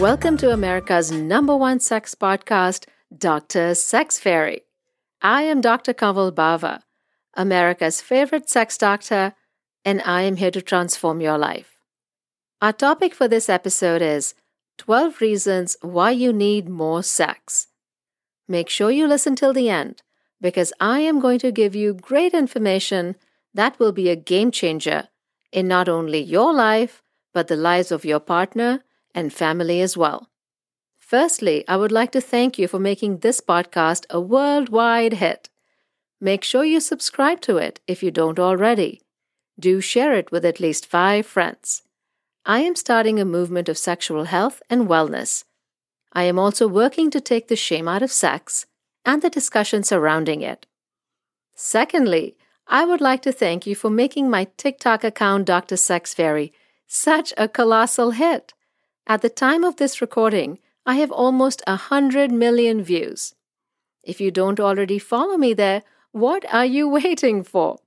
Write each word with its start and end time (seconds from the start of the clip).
Welcome 0.00 0.38
to 0.38 0.50
America's 0.50 1.12
number 1.12 1.54
one 1.54 1.78
sex 1.78 2.14
podcast, 2.14 2.86
Dr. 3.14 3.74
Sex 3.74 4.18
Fairy. 4.18 4.62
I 5.20 5.42
am 5.42 5.60
Dr. 5.60 5.92
Kanwal 5.92 6.32
Bawa, 6.32 6.80
America's 7.34 8.00
favorite 8.00 8.48
sex 8.48 8.78
doctor, 8.78 9.34
and 9.84 10.00
I 10.06 10.22
am 10.22 10.36
here 10.36 10.50
to 10.52 10.62
transform 10.62 11.20
your 11.20 11.36
life. 11.36 11.76
Our 12.62 12.72
topic 12.72 13.12
for 13.12 13.28
this 13.28 13.50
episode 13.50 14.00
is 14.00 14.32
12 14.78 15.20
Reasons 15.20 15.76
Why 15.82 16.12
You 16.12 16.32
Need 16.32 16.66
More 16.66 17.02
Sex. 17.02 17.66
Make 18.48 18.70
sure 18.70 18.90
you 18.90 19.06
listen 19.06 19.36
till 19.36 19.52
the 19.52 19.68
end 19.68 20.02
because 20.40 20.72
I 20.80 21.00
am 21.00 21.20
going 21.20 21.40
to 21.40 21.52
give 21.52 21.74
you 21.74 21.92
great 21.92 22.32
information 22.32 23.16
that 23.52 23.78
will 23.78 23.92
be 23.92 24.08
a 24.08 24.16
game 24.16 24.50
changer 24.50 25.08
in 25.52 25.68
not 25.68 25.90
only 25.90 26.22
your 26.22 26.54
life, 26.54 27.02
but 27.34 27.48
the 27.48 27.56
lives 27.56 27.92
of 27.92 28.06
your 28.06 28.20
partner 28.20 28.82
and 29.14 29.32
family 29.32 29.80
as 29.80 29.96
well. 29.96 30.28
Firstly, 30.98 31.64
I 31.66 31.76
would 31.76 31.92
like 31.92 32.12
to 32.12 32.20
thank 32.20 32.58
you 32.58 32.68
for 32.68 32.78
making 32.78 33.18
this 33.18 33.40
podcast 33.40 34.06
a 34.10 34.20
worldwide 34.20 35.14
hit. 35.14 35.48
Make 36.20 36.44
sure 36.44 36.64
you 36.64 36.80
subscribe 36.80 37.40
to 37.42 37.56
it 37.56 37.80
if 37.86 38.02
you 38.02 38.10
don't 38.10 38.38
already. 38.38 39.00
Do 39.58 39.80
share 39.80 40.14
it 40.14 40.30
with 40.30 40.44
at 40.44 40.60
least 40.60 40.86
five 40.86 41.26
friends. 41.26 41.82
I 42.46 42.60
am 42.60 42.76
starting 42.76 43.18
a 43.18 43.24
movement 43.24 43.68
of 43.68 43.76
sexual 43.76 44.24
health 44.24 44.62
and 44.70 44.88
wellness. 44.88 45.44
I 46.12 46.24
am 46.24 46.38
also 46.38 46.66
working 46.66 47.10
to 47.10 47.20
take 47.20 47.48
the 47.48 47.56
shame 47.56 47.88
out 47.88 48.02
of 48.02 48.12
sex 48.12 48.66
and 49.04 49.22
the 49.22 49.30
discussion 49.30 49.82
surrounding 49.82 50.42
it. 50.42 50.66
Secondly, 51.54 52.36
I 52.66 52.84
would 52.84 53.00
like 53.00 53.22
to 53.22 53.32
thank 53.32 53.66
you 53.66 53.74
for 53.74 53.90
making 53.90 54.30
my 54.30 54.46
TikTok 54.56 55.04
account, 55.04 55.44
Dr. 55.46 55.76
Sex 55.76 56.14
Fairy, 56.14 56.52
such 56.86 57.34
a 57.36 57.48
colossal 57.48 58.12
hit. 58.12 58.54
At 59.10 59.22
the 59.22 59.28
time 59.28 59.64
of 59.64 59.74
this 59.74 60.00
recording, 60.00 60.60
I 60.86 60.94
have 60.94 61.10
almost 61.10 61.62
a 61.66 61.72
100 61.72 62.30
million 62.30 62.80
views. 62.80 63.34
If 64.04 64.20
you 64.20 64.30
don't 64.30 64.60
already 64.60 65.00
follow 65.00 65.36
me 65.36 65.52
there, 65.52 65.82
what 66.12 66.44
are 66.54 66.64
you 66.64 66.88
waiting 66.98 67.42
for? 67.42 67.80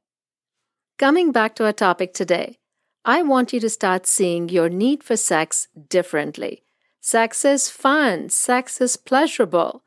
Coming 0.98 1.32
back 1.32 1.56
to 1.56 1.66
our 1.66 1.72
topic 1.72 2.14
today, 2.14 2.58
I 3.06 3.22
want 3.22 3.54
you 3.54 3.62
to 3.62 3.70
start 3.70 4.06
seeing 4.06 4.50
your 4.50 4.68
need 4.68 5.02
for 5.02 5.16
sex 5.16 5.70
differently. 5.88 6.64
Sex 7.00 7.46
is 7.46 7.70
fun, 7.70 8.28
sex 8.28 8.82
is 8.82 8.98
pleasurable. 8.98 9.82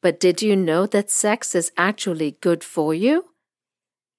But 0.00 0.18
did 0.18 0.40
you 0.40 0.56
know 0.56 0.86
that 0.86 1.10
sex 1.10 1.54
is 1.54 1.70
actually 1.76 2.38
good 2.40 2.64
for 2.64 2.94
you? 2.94 3.26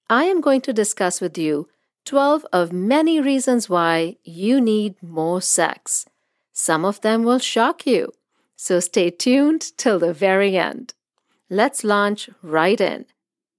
I 0.08 0.26
am 0.26 0.40
going 0.40 0.60
to 0.60 0.72
discuss 0.72 1.20
with 1.20 1.36
you 1.36 1.68
12 2.04 2.46
of 2.52 2.72
many 2.72 3.20
reasons 3.20 3.68
why 3.68 4.18
you 4.22 4.60
need 4.60 5.02
more 5.02 5.42
sex. 5.42 6.06
Some 6.52 6.84
of 6.84 7.00
them 7.00 7.24
will 7.24 7.38
shock 7.38 7.86
you, 7.86 8.12
so 8.56 8.80
stay 8.80 9.10
tuned 9.10 9.76
till 9.76 9.98
the 9.98 10.12
very 10.12 10.56
end. 10.56 10.94
Let's 11.48 11.84
launch 11.84 12.28
right 12.42 12.80
in. 12.80 13.06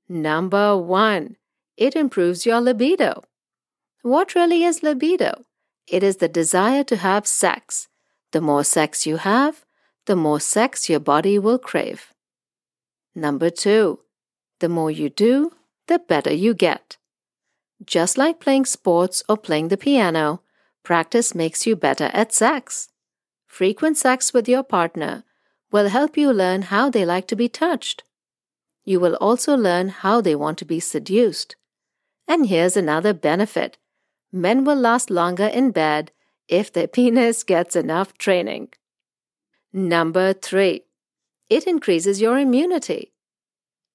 Number 0.07 0.77
one, 0.77 1.37
it 1.77 1.95
improves 1.95 2.45
your 2.45 2.61
libido. 2.61 3.23
What 4.01 4.35
really 4.35 4.63
is 4.63 4.83
libido? 4.83 5.45
It 5.87 6.03
is 6.03 6.17
the 6.17 6.27
desire 6.27 6.83
to 6.85 6.95
have 6.97 7.27
sex. 7.27 7.87
The 8.31 8.41
more 8.41 8.63
sex 8.63 9.05
you 9.05 9.17
have, 9.17 9.65
the 10.05 10.15
more 10.15 10.39
sex 10.39 10.89
your 10.89 10.99
body 10.99 11.37
will 11.37 11.59
crave. 11.59 12.13
Number 13.13 13.49
two, 13.49 13.99
the 14.59 14.69
more 14.69 14.91
you 14.91 15.09
do, 15.09 15.51
the 15.87 15.99
better 15.99 16.33
you 16.33 16.53
get. 16.53 16.97
Just 17.85 18.17
like 18.17 18.39
playing 18.39 18.65
sports 18.65 19.23
or 19.27 19.37
playing 19.37 19.67
the 19.67 19.77
piano, 19.77 20.41
practice 20.83 21.35
makes 21.35 21.65
you 21.65 21.75
better 21.75 22.09
at 22.13 22.33
sex. 22.33 22.89
Frequent 23.47 23.97
sex 23.97 24.33
with 24.33 24.47
your 24.47 24.63
partner 24.63 25.23
will 25.71 25.89
help 25.89 26.17
you 26.17 26.31
learn 26.31 26.63
how 26.63 26.89
they 26.89 27.05
like 27.05 27.27
to 27.27 27.35
be 27.35 27.47
touched. 27.47 28.03
You 28.83 28.99
will 28.99 29.15
also 29.15 29.55
learn 29.55 29.89
how 29.89 30.21
they 30.21 30.35
want 30.35 30.57
to 30.59 30.65
be 30.65 30.79
seduced. 30.79 31.55
And 32.27 32.47
here's 32.47 32.77
another 32.77 33.13
benefit 33.13 33.77
men 34.31 34.63
will 34.63 34.77
last 34.77 35.09
longer 35.09 35.47
in 35.47 35.71
bed 35.71 36.11
if 36.47 36.71
their 36.71 36.87
penis 36.95 37.43
gets 37.43 37.75
enough 37.75 38.17
training. 38.17 38.69
Number 39.73 40.33
three, 40.33 40.83
it 41.49 41.67
increases 41.67 42.21
your 42.21 42.39
immunity. 42.39 43.11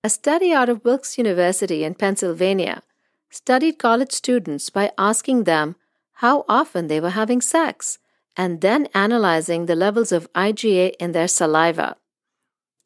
A 0.04 0.10
study 0.10 0.52
out 0.52 0.68
of 0.68 0.84
Wilkes 0.84 1.18
University 1.18 1.82
in 1.82 1.94
Pennsylvania 1.94 2.82
studied 3.30 3.78
college 3.78 4.12
students 4.12 4.70
by 4.70 4.92
asking 4.96 5.44
them 5.44 5.76
how 6.20 6.44
often 6.48 6.86
they 6.86 7.00
were 7.00 7.10
having 7.10 7.40
sex 7.40 7.98
and 8.36 8.60
then 8.60 8.88
analyzing 8.94 9.66
the 9.66 9.74
levels 9.74 10.12
of 10.12 10.32
IgA 10.32 10.94
in 10.98 11.12
their 11.12 11.28
saliva. 11.28 11.96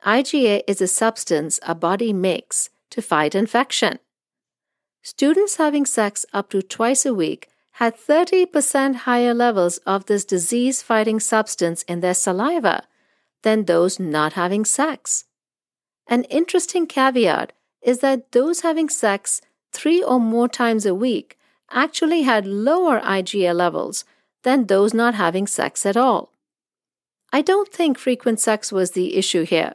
IgA 0.05 0.63
is 0.67 0.81
a 0.81 0.89
substance 0.89 1.61
a 1.63 1.75
body 1.75 2.13
makes 2.13 2.71
to 2.91 3.03
fight 3.03 3.35
infection. 3.35 3.99
Students 5.03 5.57
having 5.57 5.87
sex 5.87 6.27
up 6.33 6.51
to 6.51 6.61
twice 6.63 7.07
a 7.07 7.15
week 7.15 7.49
had 7.73 7.97
30% 7.97 9.07
higher 9.07 9.33
levels 9.33 9.79
of 9.79 10.07
this 10.07 10.25
disease 10.25 10.83
fighting 10.83 11.21
substance 11.21 11.83
in 11.85 12.01
their 12.01 12.15
saliva 12.15 12.83
than 13.43 13.65
those 13.65 13.99
not 14.01 14.35
having 14.35 14.65
sex. 14.65 15.25
An 16.07 16.25
interesting 16.25 16.87
caveat 16.87 17.53
is 17.81 18.01
that 18.01 18.33
those 18.33 18.61
having 18.61 18.89
sex 18.89 19.41
three 19.73 20.03
or 20.03 20.19
more 20.19 20.49
times 20.49 20.85
a 20.85 20.95
week 20.95 21.39
actually 21.71 22.23
had 22.23 22.47
lower 22.47 23.01
IgA 23.01 23.55
levels 23.55 24.05
than 24.43 24.67
those 24.67 24.95
not 24.95 25.15
having 25.15 25.47
sex 25.47 25.85
at 25.87 25.97
all. 25.97 26.33
I 27.33 27.43
don't 27.43 27.73
think 27.73 27.99
frequent 27.99 28.41
sex 28.41 28.73
was 28.73 28.93
the 28.93 29.17
issue 29.17 29.45
here. 29.45 29.75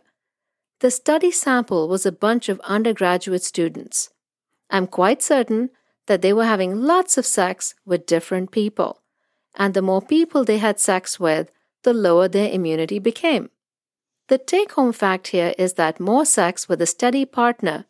The 0.80 0.92
study 0.92 1.32
sample 1.32 1.88
was 1.88 2.06
a 2.06 2.12
bunch 2.12 2.50
of 2.50 2.60
undergraduate 2.62 3.44
students. 3.44 4.10
I'm 4.70 4.88
quite 4.88 5.22
certain 5.22 5.70
that 6.08 6.22
they 6.22 6.34
were 6.34 6.46
having 6.46 6.82
lots 6.82 7.18
of 7.18 7.26
sex 7.26 7.76
with 7.86 8.06
different 8.06 8.52
people, 8.52 9.02
and 9.56 9.74
the 9.74 9.82
more 9.82 10.02
people 10.02 10.44
they 10.44 10.58
had 10.58 10.80
sex 10.80 11.20
with, 11.20 11.50
the 11.84 11.94
lower 11.94 12.28
their 12.28 12.52
immunity 12.52 13.00
became. 13.00 13.50
The 14.28 14.38
take 14.38 14.74
home 14.74 14.92
fact 14.92 15.28
here 15.28 15.54
is 15.58 15.74
that 15.74 16.00
more 16.00 16.26
sex 16.26 16.68
with 16.68 16.82
a 16.82 16.88
steady 16.88 17.26
partner 17.26 17.86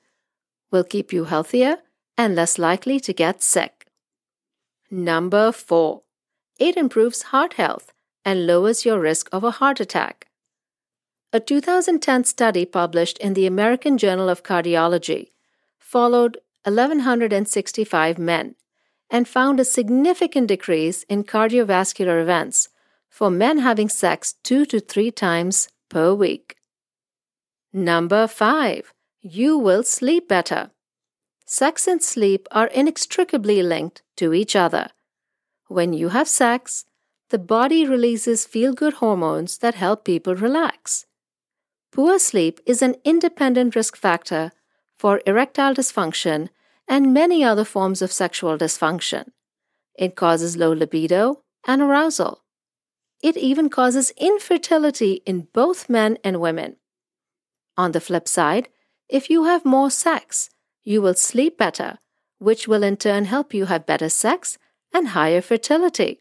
will 0.69 0.83
keep 0.83 1.13
you 1.13 1.25
healthier 1.25 1.77
and 2.17 2.35
less 2.35 2.59
likely 2.59 2.99
to 2.99 3.13
get 3.13 3.41
sick. 3.41 3.74
Number 4.95 5.51
4. 5.51 6.03
It 6.57 6.77
improves 6.77 7.23
heart 7.23 7.55
health 7.55 7.91
and 8.23 8.47
lowers 8.47 8.85
your 8.85 8.97
risk 8.97 9.27
of 9.33 9.43
a 9.43 9.51
heart 9.51 9.81
attack. 9.81 10.27
A 11.33 11.41
2010 11.41 12.23
study 12.23 12.63
published 12.65 13.17
in 13.17 13.33
the 13.33 13.45
American 13.45 13.97
Journal 13.97 14.29
of 14.29 14.43
Cardiology 14.43 15.31
followed 15.77 16.37
1,165 16.63 18.17
men 18.17 18.55
and 19.09 19.27
found 19.27 19.59
a 19.59 19.65
significant 19.65 20.47
decrease 20.47 21.03
in 21.09 21.25
cardiovascular 21.25 22.21
events 22.21 22.69
for 23.09 23.29
men 23.29 23.57
having 23.57 23.89
sex 23.89 24.35
two 24.43 24.65
to 24.65 24.79
three 24.79 25.11
times 25.11 25.67
per 25.89 26.13
week. 26.13 26.55
Number 27.73 28.27
5. 28.27 28.93
You 29.19 29.57
will 29.57 29.83
sleep 29.83 30.29
better. 30.29 30.71
Sex 31.45 31.87
and 31.87 32.01
sleep 32.01 32.47
are 32.51 32.67
inextricably 32.67 33.61
linked 33.61 34.01
to 34.17 34.33
each 34.33 34.55
other. 34.55 34.89
When 35.67 35.93
you 35.93 36.09
have 36.09 36.27
sex, 36.27 36.85
the 37.29 37.37
body 37.37 37.85
releases 37.85 38.45
feel 38.45 38.73
good 38.73 38.95
hormones 38.95 39.59
that 39.59 39.75
help 39.75 40.05
people 40.05 40.35
relax. 40.35 41.05
Poor 41.91 42.17
sleep 42.19 42.59
is 42.65 42.81
an 42.81 42.95
independent 43.03 43.75
risk 43.75 43.95
factor 43.95 44.51
for 44.97 45.21
erectile 45.25 45.73
dysfunction 45.73 46.49
and 46.87 47.13
many 47.13 47.43
other 47.43 47.63
forms 47.63 48.01
of 48.01 48.11
sexual 48.11 48.57
dysfunction. 48.57 49.29
It 49.97 50.15
causes 50.15 50.57
low 50.57 50.71
libido 50.71 51.43
and 51.65 51.81
arousal. 51.81 52.43
It 53.21 53.37
even 53.37 53.69
causes 53.69 54.11
infertility 54.17 55.21
in 55.25 55.47
both 55.53 55.89
men 55.89 56.17
and 56.23 56.39
women. 56.39 56.77
On 57.77 57.91
the 57.91 58.01
flip 58.01 58.27
side, 58.27 58.69
if 59.09 59.29
you 59.29 59.45
have 59.45 59.65
more 59.65 59.89
sex, 59.89 60.49
you 60.85 61.01
will 61.01 61.15
sleep 61.15 61.57
better, 61.57 61.97
which 62.37 62.67
will 62.67 62.83
in 62.83 62.95
turn 62.95 63.25
help 63.25 63.53
you 63.53 63.65
have 63.65 63.85
better 63.85 64.07
sex 64.07 64.57
and 64.93 65.09
higher 65.09 65.41
fertility. 65.41 66.19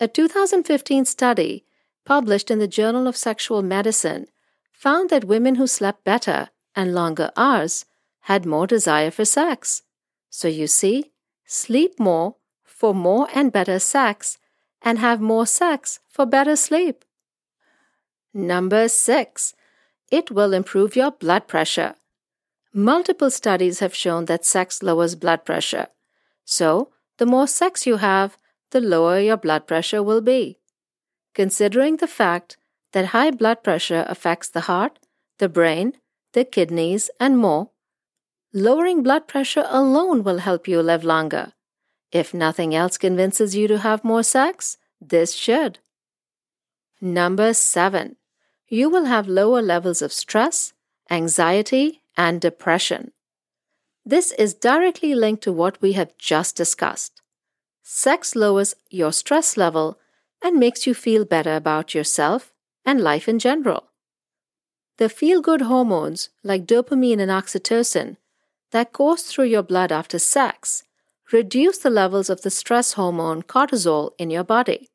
A 0.00 0.08
2015 0.08 1.04
study 1.04 1.64
published 2.04 2.50
in 2.50 2.58
the 2.58 2.66
Journal 2.66 3.06
of 3.06 3.16
Sexual 3.16 3.62
Medicine 3.62 4.26
found 4.72 5.10
that 5.10 5.24
women 5.24 5.54
who 5.54 5.66
slept 5.68 6.02
better 6.02 6.48
and 6.74 6.94
longer 6.94 7.30
hours 7.36 7.84
had 8.22 8.46
more 8.46 8.66
desire 8.66 9.10
for 9.10 9.24
sex. 9.24 9.82
So 10.30 10.48
you 10.48 10.66
see, 10.66 11.12
sleep 11.44 12.00
more 12.00 12.36
for 12.64 12.94
more 12.94 13.28
and 13.34 13.52
better 13.52 13.78
sex 13.78 14.38
and 14.80 14.98
have 14.98 15.20
more 15.20 15.46
sex 15.46 16.00
for 16.08 16.26
better 16.26 16.56
sleep. 16.56 17.04
Number 18.34 18.88
six, 18.88 19.54
it 20.10 20.30
will 20.30 20.52
improve 20.52 20.96
your 20.96 21.10
blood 21.10 21.46
pressure. 21.46 21.94
Multiple 22.74 23.30
studies 23.30 23.80
have 23.80 23.94
shown 23.94 24.24
that 24.26 24.44
sex 24.44 24.82
lowers 24.82 25.14
blood 25.14 25.44
pressure. 25.44 25.88
So, 26.44 26.90
the 27.18 27.26
more 27.26 27.46
sex 27.46 27.86
you 27.86 27.98
have, 27.98 28.36
the 28.70 28.80
lower 28.80 29.20
your 29.20 29.36
blood 29.36 29.66
pressure 29.66 30.02
will 30.02 30.20
be. 30.22 30.58
considering 31.34 31.96
the 31.96 32.06
fact 32.06 32.56
that 32.92 33.06
high 33.06 33.30
blood 33.30 33.62
pressure 33.62 34.04
affects 34.08 34.48
the 34.48 34.62
heart, 34.62 34.98
the 35.38 35.48
brain, 35.48 35.94
the 36.32 36.44
kidneys, 36.44 37.10
and 37.18 37.38
more. 37.38 37.70
Lowering 38.52 39.02
blood 39.02 39.26
pressure 39.26 39.64
alone 39.68 40.22
will 40.22 40.38
help 40.38 40.68
you 40.68 40.82
live 40.82 41.04
longer. 41.04 41.52
If 42.10 42.34
nothing 42.34 42.74
else 42.74 42.98
convinces 42.98 43.56
you 43.56 43.66
to 43.68 43.78
have 43.78 44.04
more 44.04 44.22
sex, 44.22 44.76
this 45.00 45.34
should. 45.34 45.78
Number 47.00 47.54
seven, 47.54 48.16
you 48.68 48.90
will 48.90 49.06
have 49.06 49.26
lower 49.26 49.62
levels 49.62 50.02
of 50.02 50.12
stress, 50.12 50.74
anxiety, 51.10 52.01
and 52.16 52.40
depression. 52.40 53.12
This 54.04 54.32
is 54.32 54.54
directly 54.54 55.14
linked 55.14 55.42
to 55.44 55.52
what 55.52 55.80
we 55.80 55.92
have 55.92 56.16
just 56.18 56.56
discussed. 56.56 57.22
Sex 57.82 58.34
lowers 58.34 58.74
your 58.90 59.12
stress 59.12 59.56
level 59.56 59.98
and 60.42 60.58
makes 60.58 60.86
you 60.86 60.94
feel 60.94 61.24
better 61.24 61.54
about 61.54 61.94
yourself 61.94 62.52
and 62.84 63.00
life 63.00 63.28
in 63.28 63.38
general. 63.38 63.90
The 64.98 65.08
feel 65.08 65.40
good 65.40 65.62
hormones 65.62 66.28
like 66.42 66.66
dopamine 66.66 67.20
and 67.20 67.30
oxytocin 67.30 68.16
that 68.72 68.92
course 68.92 69.24
through 69.24 69.44
your 69.44 69.62
blood 69.62 69.92
after 69.92 70.18
sex 70.18 70.82
reduce 71.32 71.78
the 71.78 71.90
levels 71.90 72.28
of 72.28 72.42
the 72.42 72.50
stress 72.50 72.94
hormone 72.94 73.42
cortisol 73.42 74.10
in 74.18 74.30
your 74.30 74.44
body. 74.44 74.88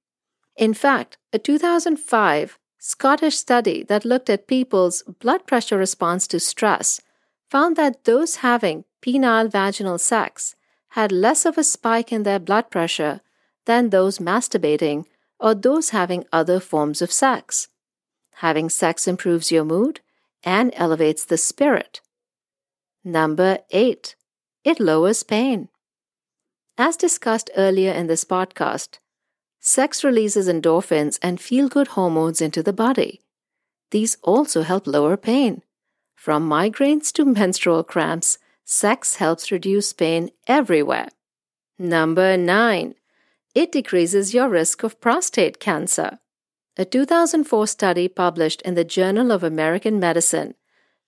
In 0.56 0.74
fact, 0.74 1.18
a 1.34 1.40
2005 1.40 2.58
Scottish 2.80 3.36
study 3.36 3.84
that 3.84 4.06
looked 4.06 4.30
at 4.30 4.48
people's 4.48 5.02
blood 5.20 5.46
pressure 5.48 5.78
response 5.78 6.28
to 6.28 6.40
stress 6.40 7.02
found 7.50 7.76
that 7.76 8.04
those 8.04 8.38
having 8.38 8.84
penile 9.02 9.50
vaginal 9.52 9.98
sex 9.98 10.56
had 10.90 11.12
less 11.12 11.46
of 11.46 11.58
a 11.58 11.64
spike 11.64 12.12
in 12.12 12.24
their 12.24 12.40
blood 12.40 12.70
pressure 12.70 13.22
than 13.66 13.90
those 13.90 14.20
masturbating 14.20 15.06
or 15.40 15.54
those 15.54 15.90
having 15.90 16.26
other 16.32 16.60
forms 16.60 17.02
of 17.02 17.12
sex. 17.12 17.68
Having 18.36 18.70
sex 18.70 19.08
improves 19.08 19.52
your 19.52 19.66
mood 19.66 20.00
and 20.44 20.72
elevates 20.76 21.26
the 21.26 21.38
spirit. 21.38 22.02
Number 23.04 23.60
8. 23.72 24.16
It 24.64 24.80
lowers 24.80 25.24
pain. 25.24 25.70
As 26.78 26.98
discussed 26.98 27.50
earlier 27.56 27.92
in 27.92 28.08
this 28.08 28.24
podcast, 28.24 29.00
sex 29.60 30.04
releases 30.04 30.48
endorphins 30.48 31.18
and 31.22 31.42
feel 31.42 31.68
good 31.68 31.90
hormones 31.90 32.42
into 32.42 32.62
the 32.62 32.74
body. 32.74 33.22
These 33.92 34.18
also 34.22 34.62
help 34.62 34.86
lower 34.86 35.18
pain. 35.18 35.64
From 36.18 36.50
migraines 36.50 37.14
to 37.14 37.24
menstrual 37.24 37.84
cramps, 37.84 38.40
sex 38.66 39.16
helps 39.18 39.52
reduce 39.52 39.94
pain 39.94 40.32
everywhere. 40.48 41.10
Number 41.80 42.36
9. 42.36 42.96
It 43.54 43.72
decreases 43.72 44.34
your 44.34 44.50
risk 44.50 44.84
of 44.84 45.00
prostate 45.00 45.60
cancer. 45.60 46.20
A 46.76 46.86
2004 46.86 47.68
study 47.68 48.08
published 48.08 48.62
in 48.64 48.74
the 48.74 48.84
Journal 48.84 49.32
of 49.32 49.44
American 49.44 50.00
Medicine 50.00 50.56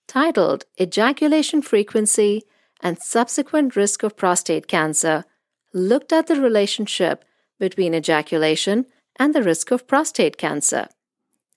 titled 0.08 0.66
Ejaculation 0.80 1.64
Frequency 1.64 2.44
and 2.80 3.00
Subsequent 3.00 3.76
Risk 3.76 4.04
of 4.04 4.16
Prostate 4.16 4.68
Cancer 4.68 5.26
looked 5.74 6.14
at 6.14 6.28
the 6.28 6.40
relationship 6.40 7.26
between 7.60 7.94
ejaculation 7.94 8.86
and 9.18 9.34
the 9.34 9.44
risk 9.44 9.72
of 9.72 9.88
prostate 9.88 10.38
cancer. 10.38 10.88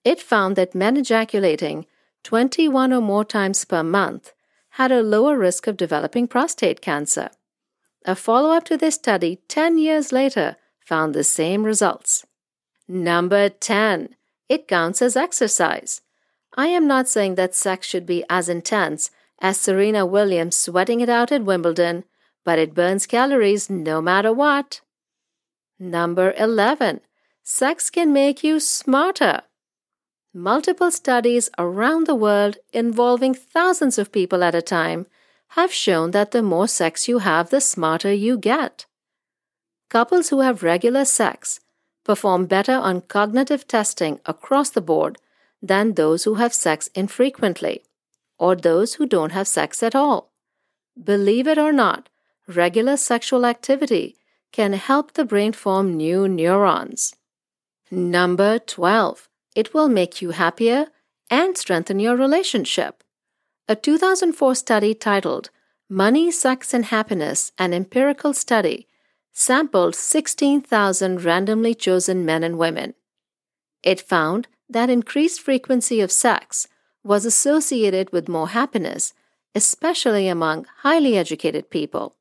It 0.05 0.21
found 0.21 0.57
that 0.57 0.75
men 0.75 0.97
ejaculating 0.97 1.87
21 2.25 2.93
or 2.93 3.01
more 3.01 3.25
times 3.25 3.65
per 3.65 3.83
month 3.83 4.33
had 4.71 4.93
a 4.93 5.03
lower 5.03 5.37
risk 5.37 5.67
of 5.67 5.77
developing 5.77 6.27
prostate 6.27 6.81
cancer. 6.81 7.31
A 8.05 8.15
follow 8.15 8.51
up 8.51 8.65
to 8.65 8.77
this 8.77 8.95
study 8.95 9.41
10 9.49 9.79
years 9.79 10.13
later 10.13 10.57
found 10.81 11.15
the 11.15 11.25
same 11.25 11.65
results. 11.65 12.27
Number 12.89 13.49
10. 13.49 14.17
It 14.49 14.69
counts 14.69 15.01
as 15.03 15.17
exercise. 15.17 16.01
I 16.57 16.67
am 16.67 16.87
not 16.87 17.09
saying 17.09 17.37
that 17.37 17.55
sex 17.55 17.87
should 17.87 18.07
be 18.07 18.25
as 18.29 18.49
intense 18.49 19.11
as 19.41 19.59
Serena 19.59 20.05
Williams 20.05 20.57
sweating 20.57 21.01
it 21.01 21.09
out 21.09 21.33
at 21.33 21.45
Wimbledon 21.45 22.05
but 22.45 22.59
it 22.59 22.75
burns 22.75 23.07
calories 23.07 23.71
no 23.71 24.01
matter 24.01 24.33
what. 24.33 24.81
Number 25.79 26.35
11. 26.37 27.01
Sex 27.43 27.91
can 27.91 28.13
make 28.13 28.45
you 28.45 28.61
smarter. 28.61 29.43
Multiple 30.35 30.91
studies 30.91 31.51
around 31.59 32.07
the 32.07 32.15
world 32.15 32.57
involving 32.73 33.35
thousands 33.35 33.99
of 33.99 34.13
people 34.13 34.43
at 34.43 34.55
a 34.55 34.63
time 34.63 35.07
have 35.49 35.71
shown 35.71 36.13
that 36.13 36.31
the 36.31 36.43
more 36.43 36.67
sex 36.67 37.07
you 37.07 37.19
have, 37.19 37.51
the 37.51 37.61
smarter 37.61 38.13
you 38.13 38.39
get. 38.39 38.87
Couples 39.91 40.31
who 40.31 40.41
have 40.41 40.63
regular 40.63 41.05
sex 41.05 41.61
perform 42.03 42.47
better 42.47 42.73
on 42.73 43.03
cognitive 43.03 43.69
testing 43.69 44.21
across 44.25 44.71
the 44.71 44.81
board 44.81 45.19
than 45.61 45.93
those 45.93 46.25
who 46.25 46.35
have 46.35 46.55
sex 46.55 46.89
infrequently 46.95 47.83
or 48.39 48.57
those 48.57 48.95
who 48.95 49.05
don't 49.05 49.33
have 49.33 49.47
sex 49.47 49.83
at 49.83 49.95
all. 49.95 50.33
Believe 51.03 51.47
it 51.47 51.59
or 51.59 51.73
not, 51.73 52.09
regular 52.49 52.97
sexual 52.97 53.45
activity 53.45 54.17
can 54.51 54.73
help 54.73 55.13
the 55.13 55.27
brain 55.27 55.53
form 55.53 55.95
new 55.95 56.27
neurons. 56.27 57.15
Number 57.91 58.59
12. 58.59 59.29
It 59.55 59.75
will 59.75 59.89
make 59.89 60.23
you 60.23 60.31
happier 60.31 60.87
and 61.31 61.57
strengthen 61.57 62.01
your 62.01 62.17
relationship. 62.17 63.03
A 63.69 63.77
2004 63.77 64.55
study 64.55 64.95
titled 64.95 65.51
Money, 65.89 66.31
Sex, 66.31 66.73
and 66.73 66.87
Happiness 66.87 67.53
An 67.59 67.73
Empirical 67.75 68.33
Study 68.33 68.87
sampled 69.33 69.95
16,000 69.95 71.25
randomly 71.25 71.75
chosen 71.75 72.25
men 72.25 72.43
and 72.43 72.59
women. 72.59 72.95
It 73.83 74.01
found 74.01 74.49
that 74.69 74.91
increased 74.91 75.41
frequency 75.41 76.01
of 76.01 76.13
sex 76.13 76.69
was 77.05 77.25
associated 77.25 78.13
with 78.13 78.29
more 78.29 78.49
happiness, 78.49 79.13
especially 79.55 80.29
among 80.29 80.67
highly 80.83 81.17
educated 81.17 81.71
people 81.71 82.17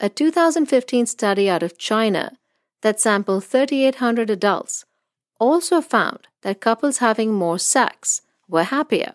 a 0.00 0.08
2015 0.08 1.06
study 1.06 1.50
out 1.50 1.62
of 1.62 1.78
China 1.78 2.38
that 2.82 3.00
sampled 3.00 3.44
3,800 3.44 4.30
adults 4.30 4.84
also 5.38 5.80
found 5.80 6.28
that 6.42 6.60
couples 6.60 6.98
having 6.98 7.32
more 7.32 7.58
sex 7.58 8.22
were 8.48 8.64
happier. 8.64 9.14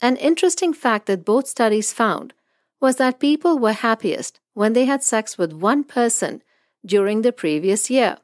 An 0.00 0.16
interesting 0.16 0.72
fact 0.72 1.06
that 1.06 1.24
both 1.24 1.46
studies 1.46 1.92
found 1.92 2.34
was 2.80 2.96
that 2.96 3.20
people 3.20 3.58
were 3.58 3.72
happiest 3.72 4.40
when 4.52 4.74
they 4.74 4.84
had 4.84 5.02
sex 5.02 5.38
with 5.38 5.52
one 5.52 5.84
person 5.84 6.42
during 6.84 7.22
the 7.22 7.32
previous 7.32 7.90
year. 7.90 8.18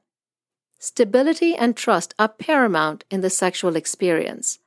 Stability 0.78 1.54
and 1.54 1.76
trust 1.76 2.14
are 2.18 2.28
paramount 2.28 3.04
in 3.10 3.20
the 3.20 3.30
sexual 3.30 3.76
experience, 3.76 4.58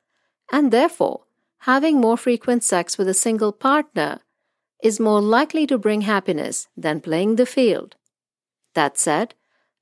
and 0.52 0.72
therefore, 0.72 1.22
having 1.60 2.00
more 2.00 2.18
frequent 2.18 2.64
sex 2.64 2.98
with 2.98 3.08
a 3.08 3.14
single 3.14 3.52
partner 3.52 4.20
is 4.82 5.00
more 5.00 5.22
likely 5.22 5.68
to 5.68 5.78
bring 5.78 6.02
happiness 6.02 6.68
than 6.78 7.02
playing 7.02 7.36
the 7.36 7.46
field. 7.46 7.96
That 8.74 8.98
said, 8.98 9.34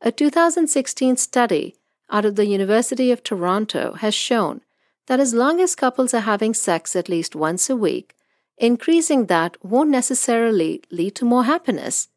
a 0.02 0.12
2016 0.12 1.18
study 1.18 1.76
out 2.14 2.24
of 2.24 2.36
the 2.36 2.46
University 2.46 3.12
of 3.12 3.24
Toronto 3.24 3.94
has 3.94 4.14
shown 4.14 4.62
that 5.08 5.20
as 5.20 5.34
long 5.34 5.60
as 5.60 5.76
couples 5.76 6.14
are 6.14 6.22
having 6.22 6.54
sex 6.54 6.96
at 6.96 7.10
least 7.10 7.36
once 7.36 7.70
a 7.70 7.76
week, 7.76 8.16
increasing 8.58 9.26
that 9.26 9.58
won't 9.66 9.90
necessarily 9.90 10.82
lead 10.92 11.16
to 11.16 11.26
more 11.26 11.44
happiness. 11.44 12.08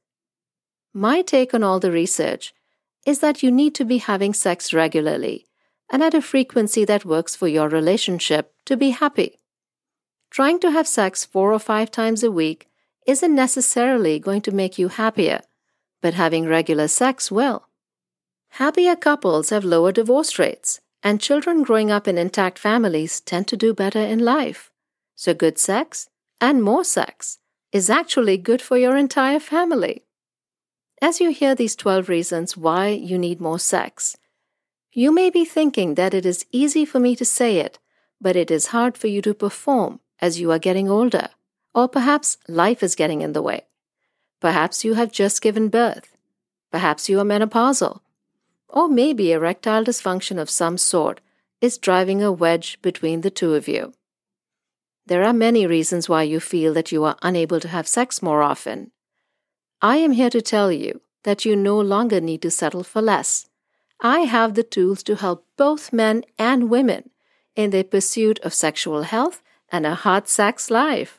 My 0.93 1.23
take 1.23 1.55
on 1.55 1.63
all 1.63 1.81
the 1.81 1.91
research 1.91 2.55
is 3.07 3.21
that 3.21 3.43
you 3.43 3.51
need 3.51 3.75
to 3.77 3.85
be 3.85 3.99
having 3.99 4.35
sex 4.35 4.73
regularly 4.75 5.47
and 5.91 6.03
at 6.03 6.15
a 6.15 6.21
frequency 6.21 6.85
that 6.85 7.05
works 7.05 7.35
for 7.35 7.49
your 7.49 7.69
relationship 7.69 8.53
to 8.67 8.77
be 8.77 8.91
happy. 8.91 9.41
Trying 10.31 10.61
to 10.61 10.71
have 10.73 10.87
sex 10.87 11.25
four 11.25 11.53
or 11.53 11.59
five 11.59 11.91
times 11.91 12.23
a 12.23 12.31
week 12.31 12.69
isn't 13.07 13.35
necessarily 13.35 14.19
going 14.19 14.43
to 14.43 14.51
make 14.51 14.79
you 14.79 14.89
happier, 14.89 15.41
but 16.03 16.15
having 16.15 16.47
regular 16.47 16.89
sex 16.89 17.31
will. 17.31 17.67
Happier 18.57 18.97
couples 18.97 19.51
have 19.51 19.67
lower 19.67 19.93
divorce 19.93 20.39
rates, 20.39 20.81
and 21.03 21.21
children 21.21 21.63
growing 21.63 21.91
up 21.91 22.09
in 22.09 22.17
intact 22.17 22.59
families 22.59 23.21
tend 23.21 23.47
to 23.49 23.57
do 23.57 23.75
better 23.75 23.99
in 23.99 24.21
life. 24.21 24.71
So, 25.15 25.35
good 25.35 25.59
sex 25.59 26.09
and 26.41 26.63
more 26.63 26.83
sex 26.83 27.39
is 27.71 27.91
actually 27.91 28.39
good 28.39 28.63
for 28.63 28.79
your 28.79 28.97
entire 28.97 29.41
family. 29.41 30.07
As 31.03 31.21
you 31.21 31.33
hear 31.33 31.55
these 31.55 31.77
12 31.77 32.09
reasons 32.09 32.57
why 32.57 32.89
you 32.89 33.19
need 33.19 33.43
more 33.43 33.59
sex, 33.59 34.17
you 34.91 35.13
may 35.13 35.29
be 35.29 35.45
thinking 35.45 35.95
that 35.97 36.15
it 36.15 36.25
is 36.25 36.47
easy 36.51 36.87
for 36.87 36.99
me 36.99 37.15
to 37.17 37.27
say 37.27 37.59
it, 37.59 37.79
but 38.23 38.37
it 38.37 38.51
is 38.51 38.69
hard 38.69 38.97
for 38.97 39.09
you 39.09 39.21
to 39.21 39.35
perform 39.35 40.01
as 40.19 40.41
you 40.41 40.51
are 40.51 40.59
getting 40.59 40.89
older. 40.89 41.29
Or 41.75 41.89
perhaps 41.89 42.39
life 42.49 42.83
is 42.83 42.95
getting 42.95 43.21
in 43.21 43.35
the 43.35 43.43
way. 43.43 43.67
Perhaps 44.41 44.83
you 44.83 44.95
have 44.95 45.13
just 45.13 45.43
given 45.43 45.69
birth. 45.69 46.17
Perhaps 46.73 47.11
you 47.11 47.21
are 47.21 47.25
menopausal. 47.25 48.01
Or 48.69 48.89
maybe 48.89 49.33
erectile 49.33 49.85
dysfunction 49.85 50.39
of 50.41 50.51
some 50.51 50.79
sort 50.79 51.21
is 51.61 51.79
driving 51.79 52.23
a 52.23 52.33
wedge 52.33 52.79
between 52.83 53.23
the 53.23 53.31
two 53.31 53.55
of 53.55 53.69
you. 53.69 53.93
There 55.07 55.25
are 55.25 55.33
many 55.33 55.67
reasons 55.67 56.09
why 56.09 56.25
you 56.25 56.41
feel 56.41 56.75
that 56.75 56.91
you 56.91 57.05
are 57.05 57.17
unable 57.23 57.61
to 57.61 57.69
have 57.69 57.87
sex 57.87 58.23
more 58.23 58.43
often. 58.43 58.91
I 59.81 59.97
am 59.99 60.13
here 60.13 60.31
to 60.31 60.43
tell 60.43 60.73
you 60.73 61.01
that 61.23 61.45
you 61.45 61.55
no 61.57 61.81
longer 61.81 62.21
need 62.21 62.43
to 62.43 62.51
settle 62.51 62.83
for 62.83 63.01
less, 63.01 63.49
I 64.01 64.21
have 64.21 64.55
the 64.55 64.63
tools 64.63 65.03
to 65.05 65.17
help 65.17 65.47
both 65.57 65.93
men 65.93 66.25
and 66.39 66.69
women 66.69 67.11
in 67.55 67.71
their 67.71 67.85
pursuit 67.85 68.39
of 68.41 68.53
sexual 68.53 69.03
health 69.03 69.43
and 69.71 69.87
a 69.87 69.95
hot 69.95 70.29
sex 70.29 70.71
life. 70.71 71.19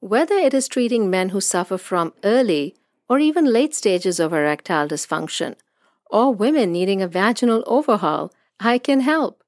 Whether 0.00 0.34
it 0.34 0.54
is 0.54 0.66
treating 0.66 1.10
men 1.10 1.28
who 1.28 1.40
suffer 1.40 1.78
from 1.78 2.12
early 2.24 2.74
or 3.08 3.18
even 3.18 3.44
late 3.44 3.74
stages 3.74 4.18
of 4.18 4.32
erectile 4.32 4.88
dysfunction, 4.88 5.54
or 6.10 6.34
women 6.34 6.72
needing 6.72 7.00
a 7.00 7.08
vaginal 7.08 7.62
overhaul, 7.66 8.32
I 8.58 8.78
can 8.78 9.00
help. 9.00 9.42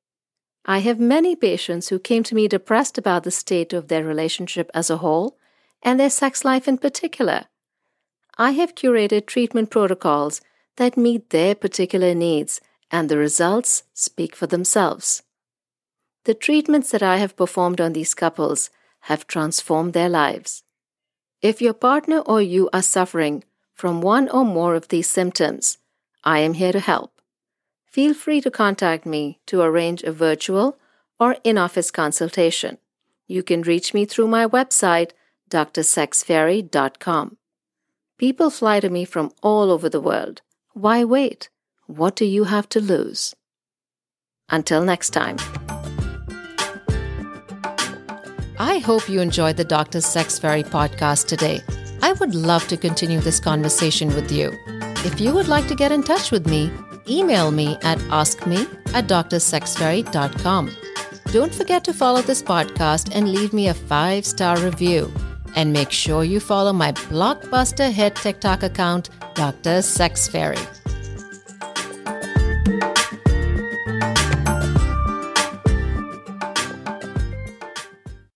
I 0.65 0.79
have 0.79 1.01
many 1.01 1.35
patients 1.35 1.89
who 1.89 1.99
came 1.99 2.23
to 2.25 2.35
me 2.35 2.47
depressed 2.47 2.97
about 2.97 3.25
the 3.25 3.31
state 3.31 3.73
of 3.73 3.89
their 3.89 4.05
relationship 4.05 4.71
as 4.73 4.91
a 4.91 4.99
whole 4.99 5.37
and 5.83 5.99
their 5.99 6.11
sex 6.11 6.45
life 6.45 6.69
in 6.69 6.79
particular. 6.79 7.47
I 8.39 8.53
have 8.53 8.75
curated 8.75 9.27
treatment 9.27 9.71
protocols 9.71 10.41
that 10.77 10.97
meet 10.97 11.31
their 11.31 11.55
particular 11.55 12.15
needs, 12.15 12.61
and 12.91 13.09
the 13.09 13.19
results 13.19 13.83
speak 13.93 14.35
for 14.37 14.47
themselves. 14.47 15.23
The 16.25 16.35
treatments 16.35 16.91
that 16.93 17.03
I 17.03 17.17
have 17.17 17.37
performed 17.37 17.81
on 17.81 17.93
these 17.93 18.15
couples 18.15 18.71
have 19.07 19.27
transformed 19.27 19.93
their 19.93 20.09
lives. 20.09 20.63
If 21.43 21.61
your 21.61 21.75
partner 21.75 22.21
or 22.21 22.41
you 22.41 22.71
are 22.73 22.83
suffering 22.83 23.43
from 23.75 24.01
one 24.01 24.29
or 24.29 24.45
more 24.45 24.77
of 24.77 24.89
these 24.89 25.11
symptoms, 25.11 25.79
I 26.25 26.39
am 26.41 26.55
here 26.55 26.73
to 26.73 26.81
help. 26.81 27.21
Feel 27.87 28.15
free 28.15 28.41
to 28.41 28.51
contact 28.51 29.05
me 29.05 29.41
to 29.47 29.61
arrange 29.61 30.03
a 30.03 30.13
virtual 30.13 30.79
or 31.19 31.37
in 31.45 31.59
office 31.59 31.91
consultation. 31.91 32.79
You 33.27 33.43
can 33.43 33.63
reach 33.63 33.93
me 33.95 34.05
through 34.05 34.29
my 34.29 34.47
website, 34.47 35.11
drsexfairy.com. 35.51 37.37
People 38.19 38.51
fly 38.51 38.81
to 38.81 38.89
me 38.89 39.05
from 39.05 39.33
all 39.43 39.71
over 39.71 39.89
the 39.89 40.01
world. 40.01 40.43
Why 40.73 41.05
wait? 41.05 41.51
What 41.87 42.17
do 42.17 42.25
you 42.25 42.45
have 42.45 42.69
to 42.71 42.81
lose? 42.81 43.35
Until 44.49 44.83
next 44.85 45.11
time. 45.11 45.37
I 48.59 48.79
hope 48.79 49.09
you 49.09 49.21
enjoyed 49.21 49.57
the 49.57 49.65
Dr. 49.65 50.01
Sex 50.01 50.39
Fairy 50.39 50.63
podcast 50.63 51.27
today. 51.27 51.61
I 52.01 52.13
would 52.13 52.35
love 52.35 52.69
to 52.69 52.77
continue 52.77 53.21
this 53.21 53.41
conversation 53.41 54.15
with 54.15 54.31
you. 54.31 54.53
If 55.05 55.21
you 55.21 55.35
would 55.35 55.49
like 55.49 55.67
to 55.67 55.75
get 55.75 55.91
in 55.91 56.03
touch 56.05 56.31
with 56.31 56.47
me, 56.47 56.71
email 57.09 57.51
me 57.51 57.77
at 57.83 57.99
askme 58.11 58.69
at 58.95 59.09
drsexfairy.com. 59.09 60.71
Don't 61.33 61.55
forget 61.55 61.83
to 61.85 61.93
follow 61.93 62.23
this 62.23 62.43
podcast 62.43 63.11
and 63.13 63.33
leave 63.33 63.53
me 63.53 63.69
a 63.69 63.75
five 63.75 64.25
star 64.25 64.59
review. 64.61 65.13
And 65.57 65.73
make 65.73 65.91
sure 65.91 66.25
you 66.25 66.41
follow 66.41 66.73
my 66.73 66.93
blockbuster 66.93 67.91
hit 67.91 68.15
TikTok 68.15 68.63
account, 68.63 69.11
Dr. 69.35 69.83
Sex 69.83 70.29
Fairy. 70.29 70.57